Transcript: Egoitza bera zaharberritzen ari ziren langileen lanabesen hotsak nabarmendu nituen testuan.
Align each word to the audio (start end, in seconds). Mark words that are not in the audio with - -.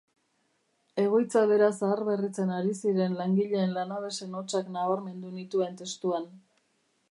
Egoitza 1.01 1.43
bera 1.51 1.67
zaharberritzen 1.79 2.55
ari 2.55 2.73
ziren 2.79 3.19
langileen 3.21 3.77
lanabesen 3.77 4.35
hotsak 4.41 4.75
nabarmendu 4.79 5.33
nituen 5.39 5.81
testuan. 5.83 6.29